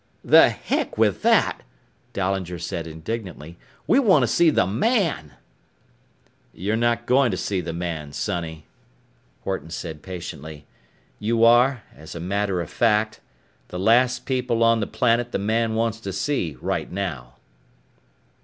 [0.25, 1.61] "The heck with that,"
[2.13, 5.33] Dahlinger said indignantly, "we want to see the man."
[6.55, 8.65] "You're not goin' to see the man, sonny,"
[9.43, 10.65] Horton said patiently,
[11.19, 13.19] "You are, as a matter of fact,
[13.67, 17.35] the last people on the planet the man wants to see right now."